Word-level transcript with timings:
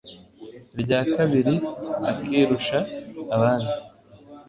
irya 0.79 0.99
kabiri 1.15 1.53
akirusha 2.09 2.77
abandi 3.35 3.73